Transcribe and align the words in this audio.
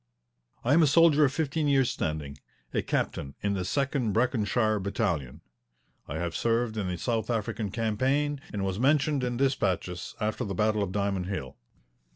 I 0.63 0.73
am 0.73 0.81
a 0.81 0.87
soldier 0.87 1.25
of 1.25 1.31
fifteen 1.31 1.67
years' 1.67 1.91
standing, 1.91 2.39
a 2.73 2.81
captain 2.81 3.35
in 3.43 3.53
the 3.53 3.63
Second 3.63 4.13
Breconshire 4.13 4.79
Battalion. 4.79 5.41
I 6.07 6.15
have 6.17 6.35
served 6.35 6.75
in 6.75 6.87
the 6.87 6.97
South 6.97 7.29
African 7.29 7.69
Campaign 7.69 8.41
and 8.51 8.65
was 8.65 8.79
mentioned 8.79 9.23
in 9.23 9.37
despatches 9.37 10.15
after 10.19 10.43
the 10.43 10.55
battle 10.55 10.81
of 10.81 10.91
Diamond 10.91 11.27
Hill. 11.27 11.55